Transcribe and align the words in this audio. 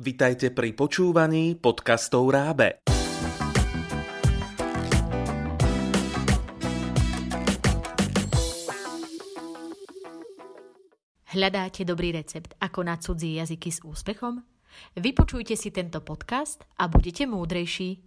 Vitajte 0.00 0.48
pri 0.48 0.72
počúvaní 0.72 1.60
podcastov 1.60 2.32
Rábe. 2.32 2.80
Hľadáte 11.36 11.84
dobrý 11.84 12.16
recept, 12.16 12.56
ako 12.64 12.80
na 12.80 12.96
cudzí 12.96 13.36
jazyky 13.44 13.68
s 13.68 13.84
úspechom? 13.84 14.40
Vypočujte 14.96 15.52
si 15.52 15.68
tento 15.68 16.00
podcast 16.00 16.64
a 16.80 16.88
budete 16.88 17.28
múdrejší. 17.28 18.00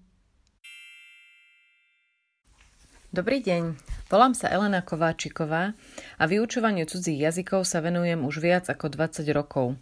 Dobrý 3.13 3.45
deň, 3.45 3.77
volám 4.09 4.33
sa 4.33 4.49
Elena 4.49 4.81
Kováčiková 4.81 5.77
a 6.17 6.23
vyučovaniu 6.25 6.89
cudzích 6.89 7.29
jazykov 7.29 7.69
sa 7.69 7.85
venujem 7.85 8.25
už 8.25 8.41
viac 8.41 8.65
ako 8.65 8.89
20 8.89 9.29
rokov. 9.29 9.77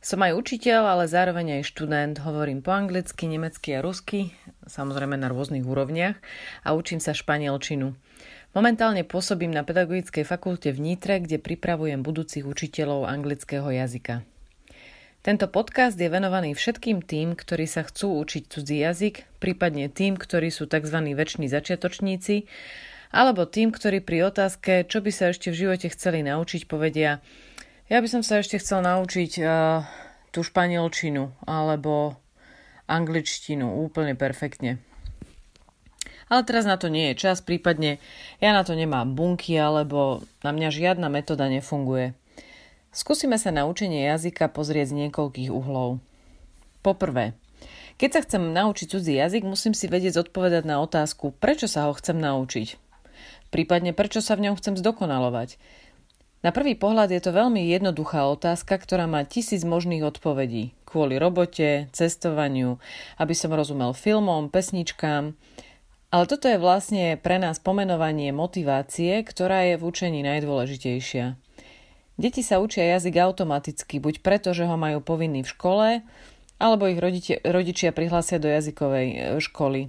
Som 0.00 0.24
aj 0.24 0.32
učiteľ, 0.32 0.96
ale 0.96 1.04
zároveň 1.12 1.60
aj 1.60 1.76
študent. 1.76 2.24
Hovorím 2.24 2.64
po 2.64 2.72
anglicky, 2.72 3.28
nemecky 3.28 3.76
a 3.76 3.84
rusky, 3.84 4.32
samozrejme 4.64 5.20
na 5.20 5.28
rôznych 5.28 5.60
úrovniach 5.60 6.16
a 6.64 6.72
učím 6.72 7.04
sa 7.04 7.12
španielčinu. 7.12 7.92
Momentálne 8.56 9.04
pôsobím 9.04 9.52
na 9.52 9.60
Pedagogickej 9.60 10.24
fakulte 10.24 10.72
v 10.72 10.80
Nitre, 10.80 11.20
kde 11.20 11.36
pripravujem 11.36 12.00
budúcich 12.00 12.48
učiteľov 12.48 13.12
anglického 13.12 13.68
jazyka. 13.68 14.24
Tento 15.20 15.52
podcast 15.52 16.00
je 16.00 16.08
venovaný 16.08 16.56
všetkým 16.56 17.04
tým, 17.04 17.36
ktorí 17.36 17.68
sa 17.68 17.84
chcú 17.84 18.24
učiť 18.24 18.48
cudzí 18.48 18.80
jazyk, 18.80 19.28
prípadne 19.36 19.92
tým, 19.92 20.16
ktorí 20.16 20.48
sú 20.48 20.64
tzv. 20.64 20.96
väčší 21.12 21.44
začiatočníci, 21.44 22.48
alebo 23.12 23.44
tým, 23.44 23.68
ktorí 23.68 24.00
pri 24.00 24.32
otázke, 24.32 24.88
čo 24.88 25.04
by 25.04 25.12
sa 25.12 25.28
ešte 25.28 25.52
v 25.52 25.60
živote 25.68 25.92
chceli 25.92 26.24
naučiť, 26.24 26.64
povedia 26.64 27.20
ja 27.90 27.98
by 27.98 28.08
som 28.08 28.22
sa 28.22 28.38
ešte 28.38 28.62
chcel 28.62 28.86
naučiť 28.86 29.32
uh, 29.42 29.82
tú 30.30 30.46
španielčinu 30.46 31.34
alebo 31.42 32.14
angličtinu 32.86 33.82
úplne 33.82 34.14
perfektne. 34.14 34.78
Ale 36.30 36.46
teraz 36.46 36.62
na 36.62 36.78
to 36.78 36.86
nie 36.86 37.10
je 37.10 37.26
čas, 37.26 37.42
prípadne 37.42 37.98
ja 38.38 38.54
na 38.54 38.62
to 38.62 38.78
nemám 38.78 39.18
bunky, 39.18 39.58
alebo 39.58 40.22
na 40.46 40.54
mňa 40.54 40.70
žiadna 40.70 41.10
metóda 41.10 41.50
nefunguje. 41.50 42.14
Skúsime 42.94 43.34
sa 43.34 43.50
na 43.50 43.66
učenie 43.66 44.06
jazyka 44.06 44.46
pozrieť 44.54 44.94
z 44.94 45.06
niekoľkých 45.06 45.50
uhlov. 45.50 45.98
Poprvé, 46.86 47.34
keď 47.98 48.10
sa 48.14 48.20
chcem 48.22 48.54
naučiť 48.54 48.86
cudzí 48.94 49.18
jazyk, 49.18 49.42
musím 49.42 49.74
si 49.74 49.90
vedieť 49.90 50.22
zodpovedať 50.22 50.62
na 50.62 50.78
otázku, 50.78 51.34
prečo 51.34 51.66
sa 51.66 51.90
ho 51.90 51.92
chcem 51.98 52.16
naučiť. 52.16 52.78
Prípadne 53.50 53.90
prečo 53.90 54.22
sa 54.22 54.38
v 54.38 54.46
ňom 54.46 54.54
chcem 54.54 54.78
zdokonalovať. 54.78 55.58
Na 56.40 56.56
prvý 56.56 56.72
pohľad 56.72 57.12
je 57.12 57.20
to 57.20 57.36
veľmi 57.36 57.68
jednoduchá 57.68 58.24
otázka, 58.24 58.80
ktorá 58.80 59.04
má 59.04 59.28
tisíc 59.28 59.60
možných 59.60 60.08
odpovedí. 60.08 60.72
Kvôli 60.88 61.20
robote, 61.20 61.92
cestovaniu, 61.92 62.80
aby 63.20 63.34
som 63.36 63.52
rozumel 63.52 63.92
filmom, 63.92 64.48
pesničkám, 64.48 65.36
ale 66.10 66.24
toto 66.26 66.50
je 66.50 66.58
vlastne 66.58 67.14
pre 67.20 67.38
nás 67.38 67.62
pomenovanie 67.62 68.34
motivácie, 68.34 69.22
ktorá 69.22 69.68
je 69.70 69.74
v 69.78 69.86
učení 69.86 70.26
najdôležitejšia. 70.26 71.38
Deti 72.18 72.42
sa 72.42 72.58
učia 72.58 72.98
jazyk 72.98 73.20
automaticky, 73.20 74.02
buď 74.02 74.24
preto, 74.24 74.50
že 74.50 74.66
ho 74.66 74.74
majú 74.74 75.04
povinný 75.04 75.46
v 75.46 75.52
škole, 75.54 75.88
alebo 76.60 76.90
ich 76.90 77.00
rodičia, 77.00 77.40
rodičia 77.46 77.94
prihlásia 77.94 78.42
do 78.42 78.50
jazykovej 78.50 79.06
e, 79.08 79.18
školy. 79.40 79.88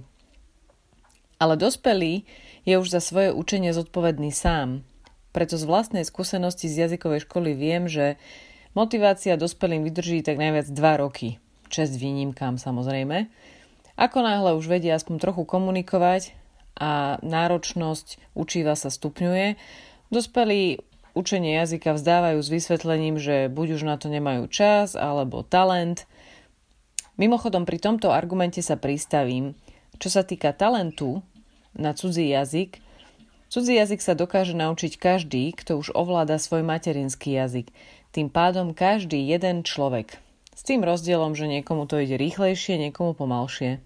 Ale 1.42 1.58
dospelý 1.58 2.24
je 2.62 2.74
už 2.78 2.88
za 2.88 3.02
svoje 3.02 3.34
učenie 3.34 3.74
zodpovedný 3.74 4.30
sám. 4.30 4.86
Preto 5.32 5.56
z 5.56 5.64
vlastnej 5.64 6.04
skúsenosti 6.04 6.68
z 6.68 6.86
jazykovej 6.86 7.24
školy 7.24 7.56
viem, 7.56 7.88
že 7.88 8.20
motivácia 8.76 9.40
dospelým 9.40 9.84
vydrží 9.84 10.20
tak 10.20 10.36
najviac 10.36 10.68
2 10.68 11.02
roky. 11.02 11.40
Čest 11.72 11.96
výnimkám 11.96 12.60
samozrejme. 12.60 13.32
Ako 13.96 14.20
náhle 14.20 14.52
už 14.56 14.68
vedia 14.68 14.96
aspoň 14.96 15.16
trochu 15.20 15.48
komunikovať 15.48 16.36
a 16.76 17.20
náročnosť 17.20 18.36
učiva 18.36 18.76
sa 18.76 18.88
stupňuje, 18.88 19.56
dospelí 20.08 20.80
učenie 21.12 21.56
jazyka 21.60 21.96
vzdávajú 21.96 22.40
s 22.40 22.48
vysvetlením, 22.48 23.20
že 23.20 23.52
buď 23.52 23.80
už 23.80 23.82
na 23.84 23.96
to 24.00 24.08
nemajú 24.08 24.48
čas 24.48 24.96
alebo 24.96 25.44
talent. 25.44 26.08
Mimochodom 27.20 27.68
pri 27.68 27.76
tomto 27.80 28.08
argumente 28.12 28.64
sa 28.64 28.80
pristavím. 28.80 29.52
Čo 30.00 30.08
sa 30.08 30.22
týka 30.24 30.56
talentu 30.56 31.20
na 31.76 31.92
cudzí 31.92 32.32
jazyk, 32.32 32.80
cudzí 33.52 33.76
jazyk 33.76 34.00
sa 34.00 34.16
dokáže 34.16 34.56
naučiť 34.56 34.96
každý, 34.96 35.52
kto 35.52 35.76
už 35.84 35.92
ovláda 35.92 36.40
svoj 36.40 36.64
materinský 36.64 37.36
jazyk. 37.36 37.68
Tým 38.16 38.32
pádom 38.32 38.72
každý 38.72 39.20
jeden 39.28 39.60
človek. 39.60 40.16
S 40.56 40.64
tým 40.64 40.80
rozdielom, 40.80 41.36
že 41.36 41.52
niekomu 41.52 41.84
to 41.84 42.00
ide 42.00 42.16
rýchlejšie, 42.16 42.80
niekomu 42.80 43.12
pomalšie. 43.12 43.84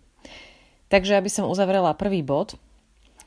Takže 0.86 1.18
aby 1.18 1.26
som 1.26 1.50
uzavrela 1.50 1.98
prvý 1.98 2.22
bod, 2.22 2.54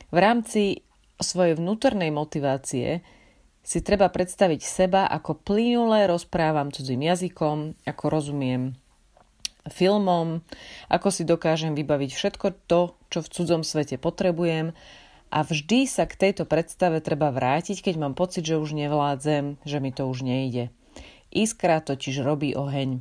v 0.08 0.18
rámci 0.18 0.80
svojej 1.20 1.60
vnútornej 1.60 2.08
motivácie 2.08 3.04
si 3.60 3.78
treba 3.84 4.08
predstaviť 4.08 4.60
seba, 4.64 5.04
ako 5.12 5.36
plynule 5.44 6.08
rozprávam 6.08 6.72
cudzím 6.72 7.04
jazykom, 7.04 7.76
ako 7.84 8.04
rozumiem 8.08 8.80
filmom, 9.68 10.40
ako 10.88 11.08
si 11.12 11.28
dokážem 11.28 11.76
vybaviť 11.76 12.10
všetko 12.16 12.46
to, 12.64 12.96
čo 13.12 13.18
v 13.20 13.30
cudzom 13.30 13.62
svete 13.62 14.00
potrebujem 14.00 14.72
a 15.30 15.46
vždy 15.46 15.86
sa 15.86 16.10
k 16.10 16.18
tejto 16.28 16.42
predstave 16.44 16.98
treba 16.98 17.30
vrátiť, 17.30 17.86
keď 17.86 17.94
mám 18.02 18.14
pocit, 18.18 18.42
že 18.42 18.58
už 18.58 18.74
nevládzem, 18.74 19.62
že 19.62 19.78
mi 19.78 19.94
to 19.94 20.10
už 20.10 20.26
nejde. 20.26 20.74
Iskra 21.30 21.78
totiž 21.78 22.26
robí 22.26 22.58
oheň. 22.58 22.98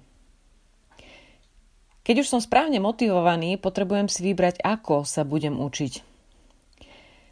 Keď 2.06 2.16
už 2.26 2.28
som 2.30 2.42
správne 2.42 2.78
motivovaný, 2.82 3.58
potrebujem 3.58 4.10
si 4.10 4.22
vybrať, 4.26 4.62
ako 4.62 5.06
sa 5.06 5.26
budem 5.26 5.58
učiť. 5.58 6.06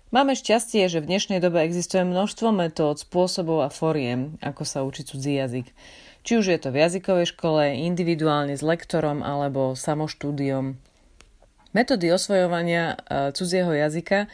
Máme 0.07 0.39
šťastie, 0.39 0.87
že 0.87 1.03
v 1.03 1.09
dnešnej 1.13 1.43
dobe 1.43 1.61
existuje 1.61 2.01
množstvo 2.01 2.49
metód, 2.55 2.95
spôsobov 3.01 3.65
a 3.65 3.73
foriem, 3.73 4.39
ako 4.39 4.63
sa 4.63 4.81
učiť 4.87 5.03
cudzí 5.03 5.35
jazyk. 5.35 5.67
Či 6.23 6.31
už 6.39 6.45
je 6.47 6.59
to 6.63 6.69
v 6.71 6.79
jazykovej 6.79 7.27
škole, 7.35 7.75
individuálne 7.75 8.55
s 8.55 8.63
lektorom 8.63 9.19
alebo 9.19 9.75
samoštúdiom. 9.75 10.79
Metódy 11.75 12.07
osvojovania 12.09 12.95
e, 12.95 12.95
cudzieho 13.35 13.69
jazyka 13.69 14.31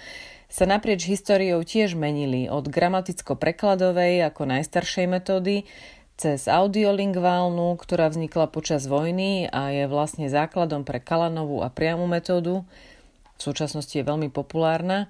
sa 0.53 0.69
naprieč 0.69 1.09
históriou 1.09 1.65
tiež 1.65 1.97
menili 1.97 2.45
od 2.45 2.69
gramaticko-prekladovej 2.69 4.21
ako 4.29 4.53
najstaršej 4.53 5.09
metódy 5.09 5.65
cez 6.13 6.45
audiolingválnu, 6.45 7.73
ktorá 7.73 8.13
vznikla 8.13 8.53
počas 8.53 8.85
vojny 8.85 9.49
a 9.49 9.73
je 9.73 9.89
vlastne 9.89 10.29
základom 10.29 10.85
pre 10.85 11.01
Kalanovú 11.01 11.65
a 11.65 11.73
priamu 11.73 12.05
metódu, 12.05 12.61
v 13.33 13.41
súčasnosti 13.41 13.97
je 13.97 14.05
veľmi 14.05 14.29
populárna, 14.29 15.09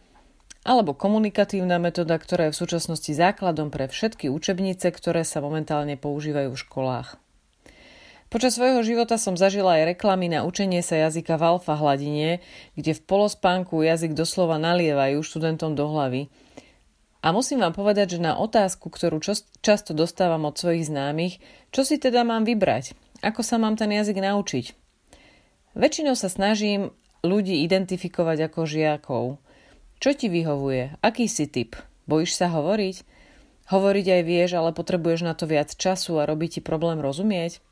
alebo 0.63 0.95
komunikatívna 0.95 1.75
metóda, 1.75 2.15
ktorá 2.15 2.47
je 2.47 2.55
v 2.55 2.61
súčasnosti 2.63 3.11
základom 3.11 3.67
pre 3.67 3.91
všetky 3.91 4.31
učebnice, 4.31 4.95
ktoré 4.95 5.27
sa 5.27 5.43
momentálne 5.43 5.99
používajú 5.99 6.55
v 6.55 6.61
školách. 6.63 7.19
Počas 8.33 8.57
svojho 8.57 8.81
života 8.81 9.21
som 9.21 9.37
zažila 9.37 9.77
aj 9.77 9.93
reklamy 9.93 10.25
na 10.25 10.41
učenie 10.41 10.81
sa 10.81 10.97
jazyka 10.97 11.37
v 11.37 11.53
alfa 11.53 11.77
hladine, 11.77 12.41
kde 12.73 12.97
v 12.97 13.05
polospánku 13.05 13.85
jazyk 13.85 14.17
doslova 14.17 14.57
nalievajú 14.57 15.21
študentom 15.21 15.77
do 15.77 15.85
hlavy– 15.85 16.27
a 17.23 17.31
musím 17.31 17.63
vám 17.63 17.71
povedať, 17.71 18.19
že 18.19 18.25
na 18.27 18.35
otázku, 18.35 18.91
ktorú 18.91 19.23
často 19.63 19.95
dostávam 19.95 20.43
od 20.43 20.59
svojich 20.59 20.91
známych, 20.91 21.39
čo 21.71 21.87
si 21.87 21.95
teda 21.95 22.27
mám 22.27 22.43
vybrať? 22.43 22.99
Ako 23.23 23.39
sa 23.39 23.55
mám 23.55 23.79
ten 23.79 23.95
jazyk 23.95 24.19
naučiť? 24.19 24.75
Väčšinou 25.71 26.19
sa 26.19 26.27
snažím 26.27 26.91
ľudí 27.23 27.63
identifikovať 27.63 28.51
ako 28.51 28.59
žiakov. 28.67 29.25
Čo 30.03 30.09
ti 30.11 30.27
vyhovuje? 30.27 30.99
Aký 30.99 31.31
si 31.31 31.47
typ? 31.47 31.79
Bojíš 32.11 32.35
sa 32.35 32.51
hovoriť? 32.51 33.07
Hovoriť 33.71 34.05
aj 34.19 34.21
vieš, 34.27 34.59
ale 34.59 34.75
potrebuješ 34.75 35.23
na 35.23 35.31
to 35.31 35.47
viac 35.47 35.71
času 35.71 36.19
a 36.19 36.27
robí 36.27 36.51
ti 36.51 36.59
problém 36.59 36.99
rozumieť? 36.99 37.63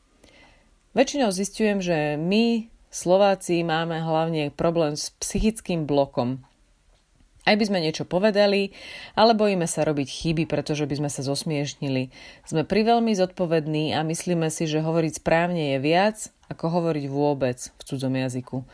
Väčšinou 0.92 1.32
zistujem, 1.32 1.80
že 1.80 2.20
my, 2.20 2.68
Slováci, 2.92 3.64
máme 3.64 4.04
hlavne 4.04 4.52
problém 4.52 5.00
s 5.00 5.16
psychickým 5.24 5.88
blokom. 5.88 6.44
Aj 7.48 7.56
by 7.56 7.64
sme 7.64 7.80
niečo 7.80 8.04
povedali, 8.04 8.76
ale 9.16 9.32
bojíme 9.32 9.64
sa 9.72 9.88
robiť 9.88 10.04
chyby, 10.12 10.44
pretože 10.52 10.84
by 10.84 11.00
sme 11.00 11.10
sa 11.10 11.24
zosmiešnili. 11.24 12.12
Sme 12.44 12.68
priveľmi 12.68 13.16
zodpovední 13.16 13.96
a 13.96 14.04
myslíme 14.04 14.52
si, 14.52 14.68
že 14.68 14.84
hovoriť 14.84 15.24
správne 15.24 15.74
je 15.74 15.78
viac, 15.80 16.28
ako 16.52 16.84
hovoriť 16.84 17.06
vôbec 17.08 17.72
v 17.72 17.82
cudzom 17.88 18.12
jazyku. 18.12 18.68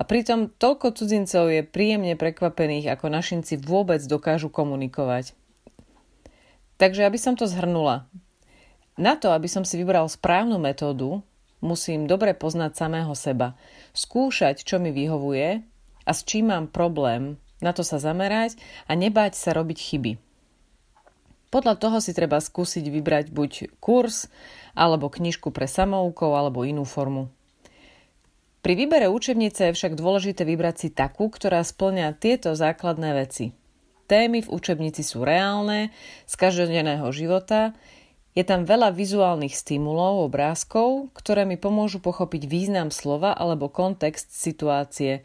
A 0.00 0.02
pritom 0.08 0.48
toľko 0.48 0.96
cudzincov 0.96 1.52
je 1.52 1.60
príjemne 1.60 2.16
prekvapených, 2.16 2.88
ako 2.88 3.12
našinci 3.12 3.60
vôbec 3.60 4.00
dokážu 4.08 4.48
komunikovať. 4.48 5.36
Takže 6.80 7.04
aby 7.04 7.20
som 7.20 7.36
to 7.36 7.44
zhrnula. 7.44 8.08
Na 8.96 9.20
to, 9.20 9.28
aby 9.28 9.44
som 9.44 9.60
si 9.60 9.76
vybral 9.76 10.08
správnu 10.08 10.56
metódu, 10.56 11.20
musím 11.64 12.04
dobre 12.04 12.36
poznať 12.36 12.76
samého 12.76 13.16
seba. 13.16 13.56
Skúšať, 13.96 14.60
čo 14.62 14.76
mi 14.76 14.92
vyhovuje 14.92 15.64
a 16.04 16.10
s 16.12 16.20
čím 16.28 16.52
mám 16.52 16.68
problém, 16.68 17.40
na 17.64 17.72
to 17.72 17.80
sa 17.80 17.96
zamerať 17.96 18.60
a 18.84 18.92
nebáť 18.92 19.32
sa 19.32 19.56
robiť 19.56 19.78
chyby. 19.80 20.12
Podľa 21.48 21.74
toho 21.80 22.02
si 22.04 22.12
treba 22.12 22.42
skúsiť 22.42 22.84
vybrať 22.92 23.32
buď 23.32 23.78
kurz, 23.80 24.28
alebo 24.76 25.06
knižku 25.08 25.54
pre 25.54 25.64
samoukov, 25.70 26.34
alebo 26.34 26.66
inú 26.66 26.84
formu. 26.84 27.30
Pri 28.58 28.74
výbere 28.74 29.06
učebnice 29.06 29.70
je 29.70 29.76
však 29.76 29.94
dôležité 29.94 30.42
vybrať 30.42 30.76
si 30.76 30.88
takú, 30.90 31.30
ktorá 31.30 31.62
splňa 31.62 32.18
tieto 32.18 32.58
základné 32.58 33.12
veci. 33.14 33.54
Témy 34.10 34.44
v 34.44 34.52
učebnici 34.52 35.06
sú 35.06 35.22
reálne, 35.22 35.94
z 36.26 36.34
každodenného 36.36 37.06
života, 37.14 37.72
je 38.34 38.42
tam 38.42 38.66
veľa 38.66 38.90
vizuálnych 38.90 39.54
stimulov, 39.54 40.26
obrázkov, 40.26 41.14
ktoré 41.14 41.46
mi 41.46 41.54
pomôžu 41.54 42.02
pochopiť 42.02 42.50
význam 42.50 42.90
slova 42.90 43.30
alebo 43.30 43.70
kontext 43.70 44.34
situácie. 44.34 45.22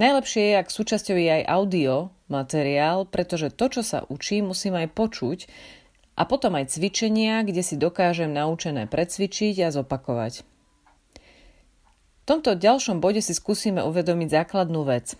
Najlepšie 0.00 0.42
je, 0.50 0.54
ak 0.58 0.68
súčasťou 0.72 1.16
je 1.20 1.30
aj 1.30 1.44
audio 1.46 2.10
materiál, 2.32 3.04
pretože 3.04 3.52
to, 3.52 3.68
čo 3.68 3.82
sa 3.84 4.08
učí, 4.08 4.40
musím 4.40 4.74
aj 4.80 4.88
počuť 4.96 5.38
a 6.16 6.24
potom 6.24 6.56
aj 6.56 6.72
cvičenia, 6.72 7.44
kde 7.44 7.60
si 7.60 7.76
dokážem 7.76 8.32
naučené 8.32 8.88
predsvičiť 8.88 9.60
a 9.62 9.68
zopakovať. 9.70 10.42
V 12.24 12.24
tomto 12.24 12.56
ďalšom 12.56 13.04
bode 13.04 13.20
si 13.20 13.36
skúsime 13.36 13.84
uvedomiť 13.84 14.28
základnú 14.32 14.80
vec. 14.88 15.12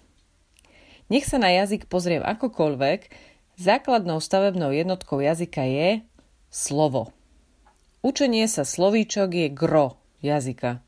Nech 1.12 1.28
sa 1.28 1.36
na 1.36 1.52
jazyk 1.52 1.84
pozriem 1.84 2.24
akokoľvek, 2.24 3.12
základnou 3.60 4.24
stavebnou 4.24 4.72
jednotkou 4.72 5.20
jazyka 5.20 5.68
je 5.68 5.88
slovo. 6.54 7.10
Učenie 8.06 8.46
sa 8.46 8.62
slovíčok 8.62 9.34
je 9.34 9.46
gro 9.50 9.98
jazyka. 10.22 10.78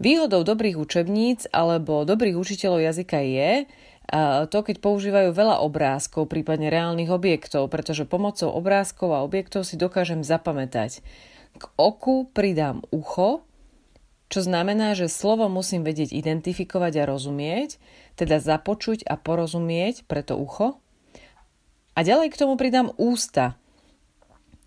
Výhodou 0.00 0.48
dobrých 0.48 0.80
učebníc 0.80 1.44
alebo 1.52 2.08
dobrých 2.08 2.40
učiteľov 2.40 2.80
jazyka 2.80 3.20
je 3.20 3.50
to, 4.48 4.58
keď 4.60 4.76
používajú 4.84 5.32
veľa 5.32 5.60
obrázkov, 5.64 6.28
prípadne 6.28 6.68
reálnych 6.68 7.08
objektov, 7.08 7.72
pretože 7.72 8.08
pomocou 8.08 8.52
obrázkov 8.52 9.12
a 9.12 9.24
objektov 9.24 9.64
si 9.64 9.80
dokážem 9.80 10.20
zapamätať. 10.20 11.00
K 11.56 11.64
oku 11.78 12.28
pridám 12.28 12.82
ucho, 12.92 13.46
čo 14.28 14.40
znamená, 14.42 14.92
že 14.98 15.06
slovo 15.06 15.46
musím 15.48 15.86
vedieť 15.86 16.10
identifikovať 16.10 16.92
a 17.00 17.08
rozumieť, 17.08 17.78
teda 18.18 18.42
započuť 18.42 19.06
a 19.06 19.14
porozumieť, 19.14 20.04
preto 20.04 20.36
ucho. 20.36 20.80
A 21.94 22.02
ďalej 22.02 22.34
k 22.34 22.40
tomu 22.44 22.58
pridám 22.58 22.90
ústa, 22.98 23.54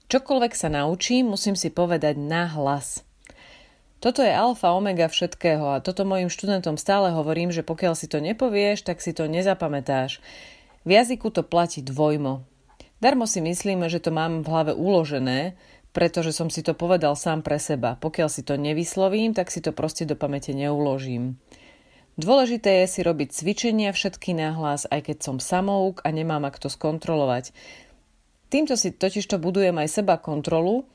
Čokoľvek 0.08 0.54
sa 0.56 0.72
naučím, 0.72 1.36
musím 1.36 1.60
si 1.60 1.68
povedať 1.68 2.16
na 2.16 2.48
hlas. 2.48 3.04
Toto 4.00 4.24
je 4.24 4.32
alfa 4.32 4.72
omega 4.72 5.12
všetkého 5.12 5.76
a 5.76 5.84
toto 5.84 6.08
mojim 6.08 6.32
študentom 6.32 6.80
stále 6.80 7.12
hovorím, 7.12 7.52
že 7.52 7.60
pokiaľ 7.60 7.92
si 7.98 8.08
to 8.08 8.24
nepovieš, 8.24 8.88
tak 8.88 9.04
si 9.04 9.12
to 9.12 9.28
nezapamätáš. 9.28 10.24
V 10.88 10.96
jazyku 10.96 11.28
to 11.34 11.44
platí 11.44 11.84
dvojmo. 11.84 12.48
Darmo 13.04 13.28
si 13.28 13.44
myslíme, 13.44 13.92
že 13.92 14.00
to 14.00 14.16
mám 14.16 14.46
v 14.46 14.48
hlave 14.48 14.72
uložené, 14.72 15.60
pretože 15.92 16.32
som 16.32 16.48
si 16.48 16.64
to 16.64 16.72
povedal 16.72 17.20
sám 17.20 17.44
pre 17.44 17.60
seba. 17.60 18.00
Pokiaľ 18.00 18.30
si 18.32 18.48
to 18.48 18.56
nevyslovím, 18.56 19.36
tak 19.36 19.52
si 19.52 19.60
to 19.60 19.76
proste 19.76 20.08
do 20.08 20.16
pamäte 20.16 20.56
neuložím. 20.56 21.36
Dôležité 22.18 22.82
je 22.82 22.98
si 22.98 23.00
robiť 23.06 23.30
cvičenia 23.30 23.94
všetky 23.94 24.34
nahlas, 24.34 24.90
aj 24.90 25.12
keď 25.12 25.18
som 25.20 25.38
samouk 25.38 26.02
a 26.02 26.10
nemám 26.10 26.50
ak 26.50 26.58
to 26.58 26.70
skontrolovať. 26.72 27.54
Týmto 28.48 28.80
si 28.80 28.96
totižto 28.96 29.44
budujem 29.44 29.76
aj 29.76 29.92
seba 29.92 30.16
kontrolu, 30.16 30.88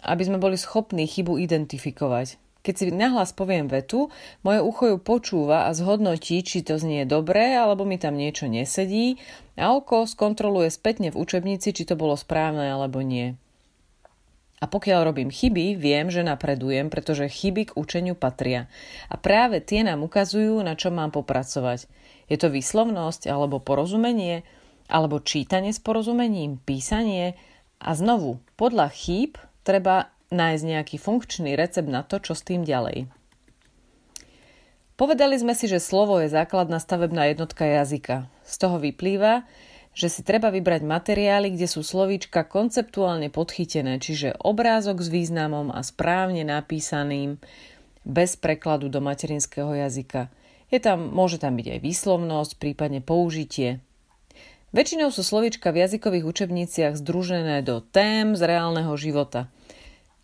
aby 0.00 0.22
sme 0.24 0.40
boli 0.40 0.56
schopní 0.56 1.04
chybu 1.04 1.36
identifikovať. 1.36 2.40
Keď 2.64 2.74
si 2.74 2.84
nahlas 2.92 3.32
poviem 3.32 3.68
vetu, 3.70 4.12
moje 4.44 4.60
ucho 4.60 4.84
ju 4.92 4.96
počúva 5.00 5.68
a 5.68 5.76
zhodnotí, 5.76 6.42
či 6.44 6.64
to 6.64 6.76
znie 6.76 7.08
dobre, 7.08 7.56
alebo 7.56 7.84
mi 7.84 7.96
tam 8.00 8.16
niečo 8.16 8.50
nesedí 8.50 9.16
a 9.56 9.72
oko 9.72 10.04
skontroluje 10.04 10.68
spätne 10.68 11.08
v 11.12 11.16
učebnici, 11.16 11.72
či 11.72 11.84
to 11.88 11.94
bolo 11.96 12.16
správne 12.16 12.68
alebo 12.68 13.00
nie. 13.00 13.36
A 14.58 14.66
pokiaľ 14.66 15.14
robím 15.14 15.30
chyby, 15.30 15.78
viem, 15.78 16.10
že 16.10 16.26
napredujem, 16.26 16.90
pretože 16.90 17.30
chyby 17.30 17.70
k 17.70 17.76
učeniu 17.78 18.18
patria. 18.18 18.66
A 19.06 19.14
práve 19.14 19.62
tie 19.62 19.86
nám 19.86 20.02
ukazujú, 20.02 20.58
na 20.66 20.74
čo 20.74 20.90
mám 20.90 21.14
popracovať. 21.14 21.86
Je 22.26 22.36
to 22.36 22.48
výslovnosť 22.48 23.28
alebo 23.28 23.60
porozumenie– 23.60 24.40
alebo 24.88 25.22
čítanie 25.22 25.70
s 25.70 25.78
porozumením, 25.78 26.58
písanie 26.64 27.36
a 27.78 27.94
znovu, 27.94 28.40
podľa 28.58 28.90
chýb 28.90 29.38
treba 29.62 30.10
nájsť 30.32 30.64
nejaký 30.64 30.96
funkčný 30.96 31.54
recept 31.56 31.88
na 31.88 32.04
to, 32.04 32.20
čo 32.20 32.36
s 32.36 32.44
tým 32.44 32.64
ďalej. 32.64 33.08
Povedali 34.98 35.38
sme 35.38 35.54
si, 35.54 35.70
že 35.70 35.78
slovo 35.78 36.18
je 36.18 36.26
základná 36.26 36.82
stavebná 36.82 37.30
jednotka 37.30 37.62
jazyka. 37.62 38.26
Z 38.42 38.54
toho 38.58 38.82
vyplýva, 38.82 39.46
že 39.94 40.10
si 40.10 40.26
treba 40.26 40.50
vybrať 40.50 40.82
materiály, 40.82 41.54
kde 41.54 41.70
sú 41.70 41.86
slovíčka 41.86 42.42
konceptuálne 42.42 43.30
podchytené, 43.30 44.02
čiže 44.02 44.34
obrázok 44.42 44.98
s 44.98 45.08
významom 45.10 45.70
a 45.70 45.86
správne 45.86 46.42
napísaným, 46.42 47.38
bez 48.02 48.34
prekladu 48.34 48.90
do 48.90 48.98
materinského 48.98 49.70
jazyka. 49.74 50.32
Je 50.68 50.80
tam, 50.82 51.12
môže 51.12 51.38
tam 51.38 51.54
byť 51.56 51.78
aj 51.78 51.80
výslovnosť, 51.80 52.52
prípadne 52.58 53.00
použitie. 53.00 53.80
Väčšinou 54.68 55.08
sú 55.08 55.24
slovička 55.24 55.72
v 55.72 55.88
jazykových 55.88 56.28
učebniciach 56.28 57.00
združené 57.00 57.64
do 57.64 57.80
tém 57.80 58.36
z 58.36 58.42
reálneho 58.44 58.92
života. 59.00 59.48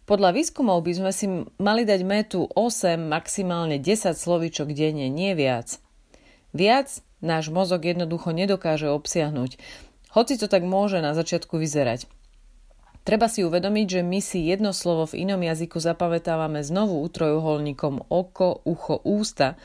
Podľa 0.04 0.36
výskumov 0.36 0.84
by 0.84 0.92
sme 0.92 1.12
si 1.16 1.26
mali 1.56 1.88
dať 1.88 2.00
metu 2.04 2.44
8, 2.52 3.08
maximálne 3.08 3.80
10 3.80 4.12
slovičok 4.12 4.76
denne, 4.76 5.08
nie 5.08 5.32
viac. 5.32 5.80
Viac 6.52 7.00
náš 7.24 7.48
mozog 7.48 7.88
jednoducho 7.88 8.36
nedokáže 8.36 8.92
obsiahnuť, 8.92 9.56
hoci 10.12 10.36
to 10.36 10.44
tak 10.44 10.60
môže 10.60 11.00
na 11.00 11.16
začiatku 11.16 11.56
vyzerať. 11.56 12.04
Treba 13.04 13.32
si 13.32 13.48
uvedomiť, 13.48 13.86
že 13.88 14.00
my 14.04 14.20
si 14.20 14.44
jedno 14.44 14.76
slovo 14.76 15.08
v 15.08 15.24
inom 15.24 15.40
jazyku 15.40 15.80
zapamätávame 15.80 16.60
znovu 16.60 17.00
trojuholníkom 17.08 18.08
oko, 18.12 18.60
ucho, 18.64 19.00
ústa. 19.04 19.56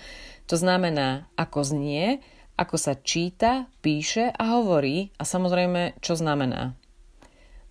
To 0.47 0.55
znamená, 0.55 1.27
ako 1.35 1.67
znie, 1.67 2.23
ako 2.59 2.75
sa 2.75 2.99
číta, 2.99 3.71
píše 3.79 4.35
a 4.35 4.59
hovorí 4.59 5.15
a 5.15 5.23
samozrejme, 5.23 6.03
čo 6.03 6.19
znamená. 6.19 6.75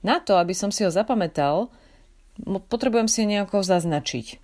Na 0.00 0.16
to, 0.24 0.40
aby 0.40 0.56
som 0.56 0.72
si 0.72 0.88
ho 0.88 0.90
zapamätal, 0.90 1.68
potrebujem 2.72 3.10
si 3.10 3.28
nejako 3.28 3.60
zaznačiť. 3.60 4.40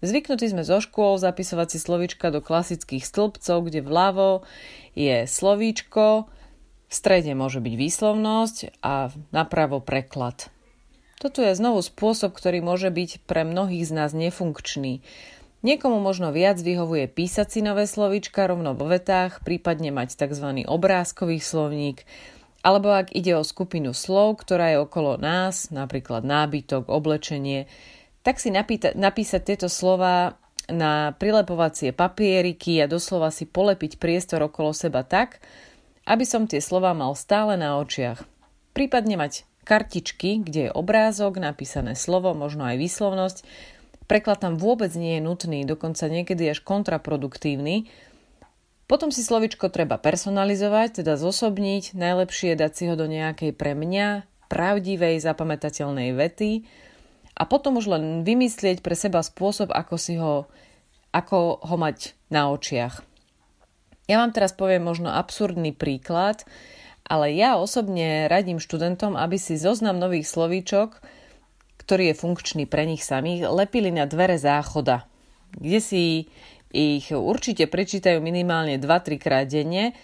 Zvyknutí 0.00 0.48
sme 0.48 0.64
zo 0.64 0.80
škôl 0.80 1.16
zapisovať 1.16 1.76
si 1.76 1.78
slovíčka 1.80 2.28
do 2.28 2.44
klasických 2.44 3.04
stĺpcov, 3.04 3.68
kde 3.68 3.80
vľavo 3.84 4.44
je 4.96 5.24
slovíčko, 5.24 6.28
v 6.90 6.92
strede 6.92 7.30
môže 7.38 7.62
byť 7.62 7.74
výslovnosť 7.78 8.82
a 8.82 9.14
napravo 9.30 9.78
preklad. 9.78 10.50
Toto 11.22 11.44
je 11.44 11.52
znovu 11.54 11.84
spôsob, 11.84 12.32
ktorý 12.32 12.64
môže 12.64 12.88
byť 12.88 13.28
pre 13.28 13.44
mnohých 13.46 13.86
z 13.86 13.92
nás 13.92 14.10
nefunkčný. 14.16 15.04
Niekomu 15.60 16.00
možno 16.00 16.32
viac 16.32 16.56
vyhovuje 16.56 17.04
písať 17.04 17.46
si 17.52 17.60
nové 17.60 17.84
slovíčka 17.84 18.48
rovno 18.48 18.72
vo 18.72 18.88
vetách, 18.88 19.44
prípadne 19.44 19.92
mať 19.92 20.16
tzv. 20.16 20.64
obrázkový 20.64 21.36
slovník, 21.36 22.08
alebo 22.64 22.92
ak 22.92 23.12
ide 23.12 23.36
o 23.36 23.44
skupinu 23.44 23.92
slov, 23.92 24.40
ktorá 24.40 24.72
je 24.72 24.78
okolo 24.80 25.20
nás, 25.20 25.68
napríklad 25.68 26.24
nábytok, 26.24 26.88
oblečenie, 26.88 27.68
tak 28.24 28.40
si 28.40 28.48
napýta- 28.48 28.96
napísať 28.96 29.52
tieto 29.52 29.68
slova 29.68 30.40
na 30.72 31.12
prilepovacie 31.16 31.92
papieriky 31.92 32.80
a 32.80 32.88
doslova 32.88 33.28
si 33.28 33.44
polepiť 33.44 34.00
priestor 34.00 34.40
okolo 34.44 34.72
seba 34.72 35.04
tak, 35.04 35.44
aby 36.08 36.24
som 36.24 36.48
tie 36.48 36.64
slova 36.64 36.96
mal 36.96 37.12
stále 37.12 37.60
na 37.60 37.76
očiach. 37.76 38.24
Prípadne 38.72 39.20
mať 39.20 39.44
kartičky, 39.68 40.40
kde 40.40 40.60
je 40.68 40.72
obrázok, 40.72 41.36
napísané 41.36 41.92
slovo, 41.96 42.32
možno 42.32 42.64
aj 42.64 42.80
výslovnosť, 42.80 43.38
Preklad 44.10 44.42
tam 44.42 44.58
vôbec 44.58 44.90
nie 44.98 45.22
je 45.22 45.22
nutný, 45.22 45.62
dokonca 45.62 46.10
niekedy 46.10 46.50
až 46.50 46.66
kontraproduktívny. 46.66 47.86
Potom 48.90 49.14
si 49.14 49.22
slovičko 49.22 49.70
treba 49.70 50.02
personalizovať, 50.02 51.06
teda 51.06 51.14
zosobniť, 51.14 51.94
najlepšie 51.94 52.58
dať 52.58 52.72
si 52.74 52.84
ho 52.90 52.98
do 52.98 53.06
nejakej 53.06 53.54
pre 53.54 53.78
mňa 53.78 54.26
pravdivej, 54.50 55.22
zapamätateľnej 55.22 56.10
vety 56.10 56.66
a 57.38 57.46
potom 57.46 57.78
už 57.78 57.86
len 57.86 58.26
vymyslieť 58.26 58.82
pre 58.82 58.98
seba 58.98 59.22
spôsob, 59.22 59.70
ako 59.70 59.94
si 59.94 60.18
ho, 60.18 60.50
ako 61.14 61.62
ho 61.62 61.76
mať 61.78 62.18
na 62.34 62.50
očiach. 62.50 63.06
Ja 64.10 64.18
vám 64.18 64.34
teraz 64.34 64.50
poviem 64.50 64.82
možno 64.82 65.14
absurdný 65.14 65.70
príklad, 65.70 66.42
ale 67.06 67.30
ja 67.30 67.62
osobne 67.62 68.26
radím 68.26 68.58
študentom, 68.58 69.14
aby 69.14 69.38
si 69.38 69.54
zoznam 69.54 70.02
nových 70.02 70.26
slovíčok 70.26 70.98
ktorý 71.90 72.14
je 72.14 72.22
funkčný 72.22 72.64
pre 72.70 72.86
nich 72.86 73.02
samých, 73.02 73.50
lepili 73.50 73.90
na 73.90 74.06
dvere 74.06 74.38
záchoda, 74.38 75.10
kde 75.58 75.82
si 75.82 76.30
ich 76.70 77.10
určite 77.10 77.66
prečítajú 77.66 78.22
minimálne 78.22 78.78
2-3 78.78 79.18
krát 79.18 79.50
denne 79.50 79.98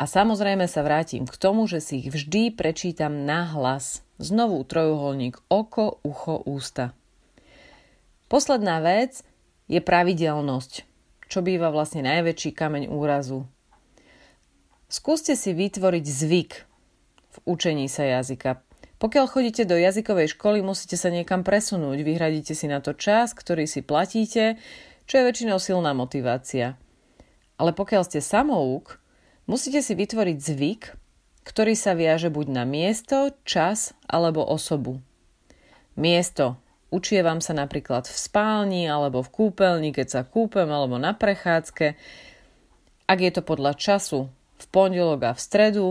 a 0.00 0.08
samozrejme 0.08 0.64
sa 0.64 0.80
vrátim 0.80 1.28
k 1.28 1.36
tomu, 1.36 1.68
že 1.68 1.84
si 1.84 2.00
ich 2.00 2.08
vždy 2.08 2.56
prečítam 2.56 3.28
na 3.28 3.44
hlas. 3.52 4.00
Znovu 4.16 4.64
trojuholník 4.64 5.36
oko, 5.52 6.00
ucho, 6.00 6.40
ústa. 6.48 6.96
Posledná 8.32 8.80
vec 8.80 9.20
je 9.68 9.84
pravidelnosť, 9.84 10.88
čo 11.28 11.44
býva 11.44 11.68
vlastne 11.68 12.00
najväčší 12.00 12.56
kameň 12.56 12.88
úrazu. 12.88 13.44
Skúste 14.88 15.36
si 15.36 15.52
vytvoriť 15.52 16.04
zvyk. 16.08 16.52
v 17.28 17.36
učení 17.44 17.92
sa 17.92 18.08
jazyka. 18.08 18.69
Pokiaľ 19.00 19.26
chodíte 19.32 19.64
do 19.64 19.80
jazykovej 19.80 20.36
školy, 20.36 20.60
musíte 20.60 21.00
sa 21.00 21.08
niekam 21.08 21.40
presunúť, 21.40 22.04
vyhradíte 22.04 22.52
si 22.52 22.68
na 22.68 22.84
to 22.84 22.92
čas, 22.92 23.32
ktorý 23.32 23.64
si 23.64 23.80
platíte, 23.80 24.60
čo 25.08 25.14
je 25.16 25.26
väčšinou 25.26 25.56
silná 25.56 25.96
motivácia. 25.96 26.76
Ale 27.56 27.72
pokiaľ 27.72 28.04
ste 28.04 28.20
samouk, 28.20 29.00
musíte 29.48 29.80
si 29.80 29.96
vytvoriť 29.96 30.36
zvyk, 30.36 30.82
ktorý 31.48 31.72
sa 31.72 31.96
viaže 31.96 32.28
buď 32.28 32.46
na 32.52 32.68
miesto, 32.68 33.32
čas 33.48 33.96
alebo 34.04 34.44
osobu. 34.44 35.00
Miesto. 35.96 36.60
Učievam 36.90 37.38
sa 37.38 37.54
napríklad 37.54 38.10
v 38.10 38.18
spálni 38.18 38.90
alebo 38.90 39.22
v 39.22 39.30
kúpeľni, 39.30 39.94
keď 39.94 40.06
sa 40.10 40.20
kúpem 40.26 40.66
alebo 40.66 40.98
na 40.98 41.14
prechádzke. 41.14 41.94
Ak 43.06 43.18
je 43.22 43.30
to 43.30 43.46
podľa 43.46 43.78
času, 43.78 44.26
v 44.58 44.66
pondelok 44.74 45.30
a 45.30 45.32
v 45.32 45.40
stredu, 45.40 45.86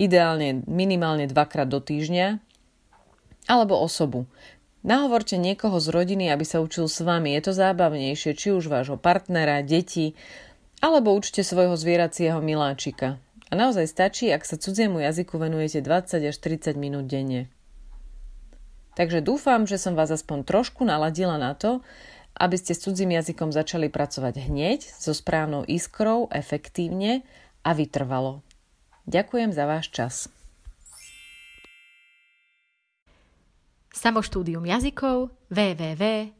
ideálne 0.00 0.64
minimálne 0.64 1.28
dvakrát 1.28 1.68
do 1.68 1.84
týždňa, 1.84 2.40
alebo 3.44 3.76
osobu. 3.76 4.24
Nahovorte 4.80 5.36
niekoho 5.36 5.76
z 5.76 5.92
rodiny, 5.92 6.32
aby 6.32 6.44
sa 6.48 6.64
učil 6.64 6.88
s 6.88 7.04
vami. 7.04 7.36
Je 7.36 7.44
to 7.44 7.52
zábavnejšie, 7.52 8.32
či 8.32 8.48
už 8.56 8.72
vášho 8.72 8.96
partnera, 8.96 9.60
deti, 9.60 10.16
alebo 10.80 11.12
učte 11.12 11.44
svojho 11.44 11.76
zvieracieho 11.76 12.40
miláčika. 12.40 13.20
A 13.50 13.52
naozaj 13.52 13.92
stačí, 13.92 14.32
ak 14.32 14.48
sa 14.48 14.56
cudziemu 14.56 15.04
jazyku 15.04 15.36
venujete 15.36 15.84
20 15.84 16.32
až 16.32 16.36
30 16.40 16.80
minút 16.80 17.04
denne. 17.04 17.52
Takže 18.96 19.20
dúfam, 19.20 19.68
že 19.68 19.76
som 19.76 19.92
vás 19.92 20.08
aspoň 20.08 20.48
trošku 20.48 20.88
naladila 20.88 21.36
na 21.36 21.52
to, 21.52 21.84
aby 22.40 22.56
ste 22.56 22.72
s 22.72 22.86
cudzím 22.86 23.12
jazykom 23.12 23.52
začali 23.52 23.92
pracovať 23.92 24.48
hneď, 24.48 24.80
so 24.86 25.12
správnou 25.12 25.66
iskrou, 25.68 26.30
efektívne 26.32 27.20
a 27.60 27.76
vytrvalo. 27.76 28.40
Ďakujem 29.10 29.50
za 29.50 29.66
váš 29.66 29.90
čas. 29.90 30.30
Samoštúdium 33.90 34.62
jazykov 34.62 35.34
www.pons.sk 35.50 36.38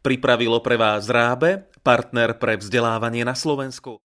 Pripravilo 0.00 0.64
pre 0.64 0.80
vás 0.80 1.12
Rábe, 1.12 1.68
partner 1.84 2.34
pre 2.40 2.56
vzdelávanie 2.56 3.20
na 3.22 3.36
Slovensku. 3.36 3.98